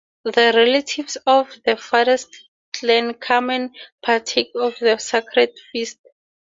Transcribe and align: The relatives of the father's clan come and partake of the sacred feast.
The 0.23 0.51
relatives 0.55 1.15
of 1.27 1.47
the 1.63 1.77
father's 1.77 2.25
clan 2.73 3.13
come 3.13 3.51
and 3.51 3.75
partake 4.01 4.49
of 4.55 4.79
the 4.79 4.97
sacred 4.97 5.51
feast. 5.71 5.99